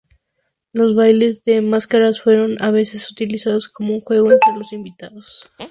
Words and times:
Los 0.73 0.95
bailes 0.95 1.43
de 1.43 1.61
máscaras 1.61 2.19
fueron 2.23 2.57
a 2.63 2.71
veces 2.71 3.11
utilizados 3.11 3.67
como 3.71 3.93
un 3.93 4.01
juego 4.01 4.31
entre 4.31 4.57
los 4.57 4.73
invitados. 4.73 5.47